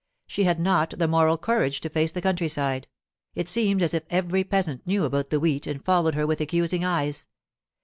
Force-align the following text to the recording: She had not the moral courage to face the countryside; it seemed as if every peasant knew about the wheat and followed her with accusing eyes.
She 0.25 0.45
had 0.45 0.59
not 0.59 0.97
the 0.97 1.07
moral 1.07 1.37
courage 1.37 1.79
to 1.81 1.89
face 1.91 2.11
the 2.11 2.23
countryside; 2.23 2.87
it 3.35 3.47
seemed 3.47 3.83
as 3.83 3.93
if 3.93 4.01
every 4.09 4.43
peasant 4.43 4.81
knew 4.87 5.05
about 5.05 5.29
the 5.29 5.39
wheat 5.39 5.67
and 5.67 5.85
followed 5.85 6.15
her 6.15 6.25
with 6.25 6.41
accusing 6.41 6.83
eyes. 6.83 7.27